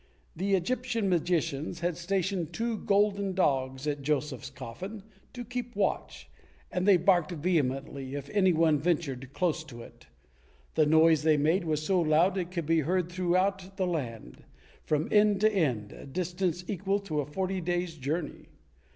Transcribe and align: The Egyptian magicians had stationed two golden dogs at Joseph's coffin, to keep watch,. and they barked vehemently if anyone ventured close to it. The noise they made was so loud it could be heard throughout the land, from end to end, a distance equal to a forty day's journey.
The 0.35 0.55
Egyptian 0.55 1.09
magicians 1.09 1.81
had 1.81 1.95
stationed 1.95 2.53
two 2.53 2.79
golden 2.79 3.33
dogs 3.33 3.85
at 3.85 4.01
Joseph's 4.01 4.49
coffin, 4.49 5.03
to 5.31 5.45
keep 5.45 5.75
watch,. 5.75 6.27
and 6.71 6.87
they 6.87 6.97
barked 6.97 7.31
vehemently 7.33 8.15
if 8.15 8.27
anyone 8.31 8.79
ventured 8.79 9.31
close 9.33 9.63
to 9.65 9.83
it. 9.83 10.07
The 10.73 10.87
noise 10.87 11.21
they 11.21 11.37
made 11.37 11.65
was 11.65 11.85
so 11.85 12.01
loud 12.01 12.35
it 12.39 12.49
could 12.49 12.65
be 12.65 12.79
heard 12.79 13.11
throughout 13.11 13.77
the 13.77 13.85
land, 13.85 14.43
from 14.83 15.07
end 15.11 15.39
to 15.41 15.51
end, 15.53 15.91
a 15.91 16.07
distance 16.07 16.65
equal 16.67 16.97
to 17.01 17.19
a 17.19 17.25
forty 17.27 17.61
day's 17.61 17.95
journey. 17.95 18.49